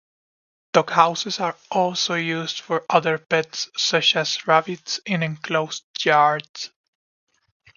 [0.73, 6.71] Doghouses are also used for other pets, such as rabbits in enclosed yards.